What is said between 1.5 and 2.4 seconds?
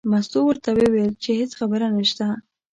خبره نشته.